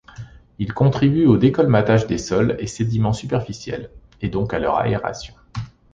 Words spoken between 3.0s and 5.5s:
superficiels, et donc à leur aération.